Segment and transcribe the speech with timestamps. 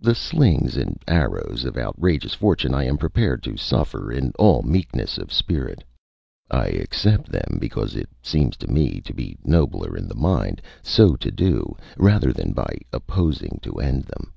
[0.00, 5.18] The slings and arrows of outrageous fortune I am prepared to suffer in all meekness
[5.18, 5.82] of spirit;
[6.48, 11.16] I accept them because it seems to me to be nobler in the mind so
[11.16, 14.32] to do rather than by opposing to end them.